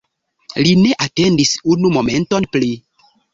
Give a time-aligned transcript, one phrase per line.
[0.63, 2.73] Li ne atendis unu momenton pli.